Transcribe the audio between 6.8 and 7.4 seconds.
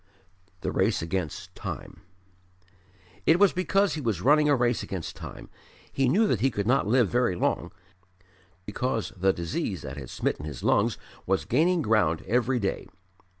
live very